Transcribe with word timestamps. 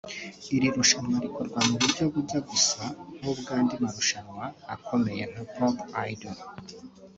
Iri 0.55 0.67
rushanwa 0.75 1.15
rikorwa 1.25 1.59
mu 1.67 1.75
buryo 1.81 2.03
bujya 2.13 2.39
gusa 2.49 2.81
nk’ubw’andi 3.17 3.73
marushanwa 3.83 4.45
akomeye 4.75 5.23
nka 5.31 5.43
Pop 5.53 5.77
Idol 6.11 6.37